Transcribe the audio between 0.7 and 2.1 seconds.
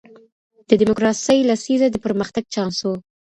ډیموکراسۍ لسیزه د